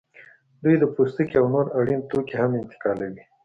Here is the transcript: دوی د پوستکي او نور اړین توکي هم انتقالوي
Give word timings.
دوی 0.63 0.75
د 0.79 0.83
پوستکي 0.93 1.35
او 1.39 1.45
نور 1.53 1.65
اړین 1.79 2.01
توکي 2.09 2.35
هم 2.41 2.51
انتقالوي 2.61 3.23